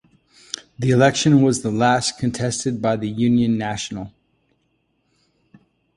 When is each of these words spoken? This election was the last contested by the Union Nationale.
This 0.79 0.89
election 0.91 1.43
was 1.43 1.61
the 1.61 1.69
last 1.69 2.17
contested 2.17 2.81
by 2.81 2.95
the 2.95 3.07
Union 3.07 3.55
Nationale. 3.55 4.11